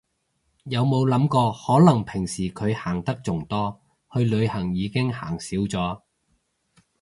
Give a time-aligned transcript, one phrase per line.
[0.63, 3.79] 有冇諗過可能平時佢行得仲多，
[4.11, 6.01] 去旅行已經行少咗